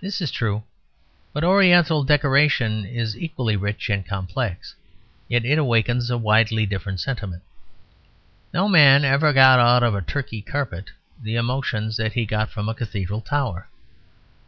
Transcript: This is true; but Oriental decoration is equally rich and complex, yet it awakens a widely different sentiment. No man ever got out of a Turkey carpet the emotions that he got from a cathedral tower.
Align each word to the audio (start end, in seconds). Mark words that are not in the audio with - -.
This 0.00 0.20
is 0.20 0.30
true; 0.30 0.62
but 1.32 1.42
Oriental 1.42 2.04
decoration 2.04 2.84
is 2.86 3.18
equally 3.18 3.56
rich 3.56 3.90
and 3.90 4.06
complex, 4.06 4.76
yet 5.26 5.44
it 5.44 5.58
awakens 5.58 6.08
a 6.08 6.16
widely 6.16 6.64
different 6.66 7.00
sentiment. 7.00 7.42
No 8.54 8.68
man 8.68 9.04
ever 9.04 9.32
got 9.32 9.58
out 9.58 9.82
of 9.82 9.92
a 9.96 10.02
Turkey 10.02 10.40
carpet 10.40 10.92
the 11.20 11.34
emotions 11.34 11.96
that 11.96 12.12
he 12.12 12.26
got 12.26 12.48
from 12.48 12.68
a 12.68 12.76
cathedral 12.76 13.20
tower. 13.20 13.66